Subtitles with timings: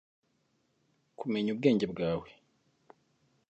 [1.19, 2.33] kumenya ubwenge bwanjye